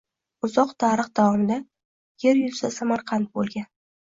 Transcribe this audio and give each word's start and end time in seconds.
Uzoq 0.45 0.71
tarix 0.83 1.11
davomida 1.19 1.57
yer 2.25 2.41
yuzida 2.43 2.73
Samarqand 2.79 3.33
bo’ 3.37 3.45
lgan. 3.51 3.71